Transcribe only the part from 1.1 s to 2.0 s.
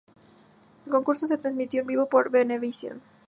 se transmitió en